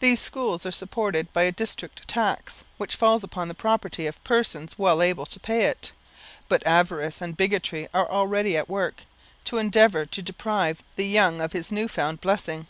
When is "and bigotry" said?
7.20-7.86